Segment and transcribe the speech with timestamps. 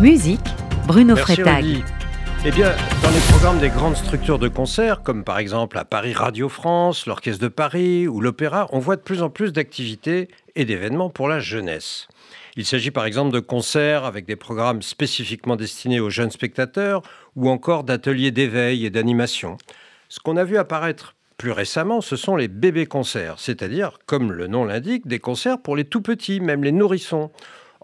[0.00, 0.40] Musique,
[0.86, 1.62] Bruno Merci Freitag.
[1.62, 1.84] Rudy.
[2.46, 6.14] Eh bien, dans les programmes des grandes structures de concert, comme par exemple à Paris
[6.14, 10.64] Radio France, l'Orchestre de Paris ou l'Opéra, on voit de plus en plus d'activités et
[10.64, 12.08] d'événements pour la jeunesse.
[12.56, 17.02] Il s'agit par exemple de concerts avec des programmes spécifiquement destinés aux jeunes spectateurs
[17.36, 19.58] ou encore d'ateliers d'éveil et d'animation.
[20.08, 24.46] Ce qu'on a vu apparaître plus récemment, ce sont les bébés concerts, c'est-à-dire, comme le
[24.46, 27.30] nom l'indique, des concerts pour les tout petits, même les nourrissons.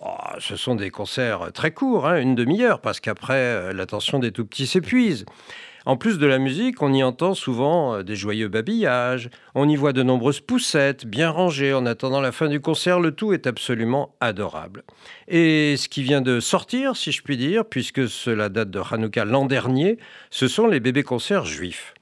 [0.00, 4.32] Oh, ce sont des concerts très courts, hein, une demi-heure, parce qu'après, euh, l'attention des
[4.32, 5.24] tout petits s'épuise.
[5.86, 9.76] En plus de la musique, on y entend souvent euh, des joyeux babillages, on y
[9.76, 13.46] voit de nombreuses poussettes bien rangées en attendant la fin du concert, le tout est
[13.46, 14.82] absolument adorable.
[15.28, 19.24] Et ce qui vient de sortir, si je puis dire, puisque cela date de Hanouka
[19.24, 19.98] l'an dernier,
[20.30, 21.94] ce sont les bébés concerts juifs.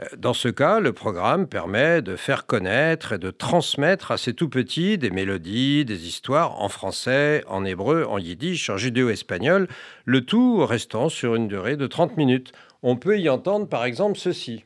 [0.00, 4.34] Euh, Dans ce cas, le programme permet de faire connaître et de transmettre à ces
[4.34, 9.68] tout petits des mélodies, des histoires en français, en hébreu, en yiddish, en judéo-espagnol,
[10.04, 12.52] le tout restant sur une durée de 30 minutes.
[12.82, 14.64] On peut y entendre par exemple ceci.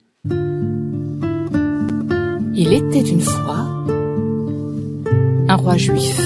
[2.58, 3.66] Il était une fois
[5.48, 6.18] un roi juif,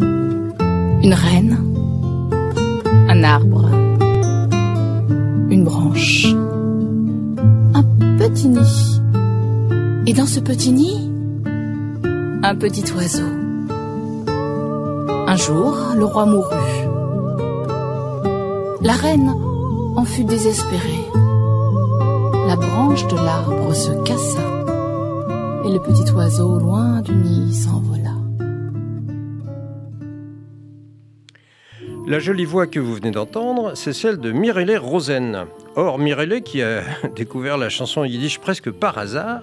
[0.00, 1.58] une reine,
[3.08, 3.68] un arbre,
[10.12, 11.10] Et dans ce petit nid,
[12.42, 13.24] un petit oiseau.
[15.26, 16.82] Un jour, le roi mourut.
[18.82, 19.34] La reine
[19.96, 21.06] en fut désespérée.
[22.46, 24.42] La branche de l'arbre se cassa
[25.64, 28.11] et le petit oiseau, loin du nid, s'envola.
[32.12, 35.46] La jolie voix que vous venez d'entendre, c'est celle de Mirele Rosen.
[35.76, 36.82] Or, Mirele, qui a
[37.16, 39.40] découvert la chanson yiddish presque par hasard,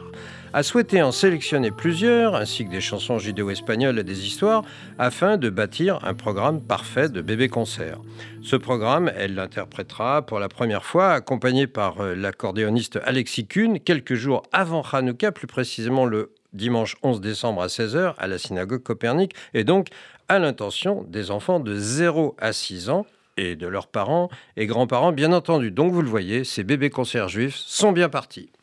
[0.54, 4.64] a souhaité en sélectionner plusieurs, ainsi que des chansons judéo-espagnoles et des histoires,
[5.00, 7.98] afin de bâtir un programme parfait de bébé-concert.
[8.44, 14.14] Ce programme, elle l'interprétera pour la première fois, accompagnée par euh, l'accordéoniste Alexis Kuhn, quelques
[14.14, 19.34] jours avant Hanouka, plus précisément le dimanche 11 décembre à 16h à la synagogue Copernic,
[19.54, 19.88] et donc
[20.28, 23.06] à l'intention des enfants de 0 à 6 ans
[23.38, 25.72] et de leurs parents et grands-parents, bien entendu.
[25.72, 28.52] Donc vous le voyez, ces bébés concerts juifs sont bien partis.